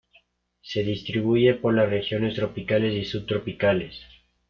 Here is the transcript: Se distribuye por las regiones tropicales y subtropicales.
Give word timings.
Se 0.61 0.81
distribuye 0.81 1.53
por 1.53 1.75
las 1.75 1.87
regiones 1.87 2.33
tropicales 2.33 2.95
y 2.95 3.05
subtropicales. 3.05 3.99